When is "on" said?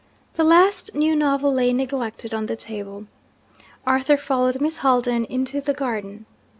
2.33-2.47